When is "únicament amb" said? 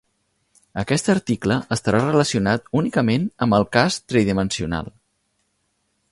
2.81-3.57